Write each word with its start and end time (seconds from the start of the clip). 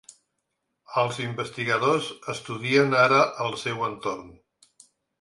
Els 1.01 1.19
investigadors 1.25 2.09
estudien 2.35 2.99
ara 3.05 3.23
el 3.49 3.57
seu 3.67 3.89
entorn. 3.93 4.37